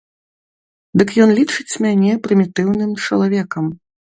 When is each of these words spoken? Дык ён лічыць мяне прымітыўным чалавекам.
Дык 1.01 1.09
ён 1.27 1.35
лічыць 1.39 1.79
мяне 1.87 2.11
прымітыўным 2.27 2.99
чалавекам. 3.07 3.65